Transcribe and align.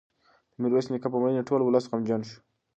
د 0.51 0.53
میرویس 0.61 0.87
نیکه 0.91 1.07
په 1.11 1.17
مړینه 1.21 1.47
ټول 1.49 1.61
ولس 1.63 1.85
غمجن 1.91 2.21
شو. 2.29 2.37